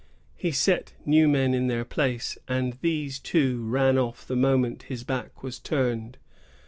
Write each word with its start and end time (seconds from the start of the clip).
He 0.35 0.51
sent 0.51 0.95
new 1.05 1.27
men 1.29 1.53
in 1.53 1.67
their 1.67 1.85
place, 1.85 2.35
and 2.47 2.73
these 2.81 3.19
too 3.19 3.63
ran 3.69 3.99
off 3.99 4.25
the 4.25 4.35
moment 4.35 4.81
his 4.89 5.03
back 5.03 5.43
was 5.43 5.59
turned. 5.59 6.17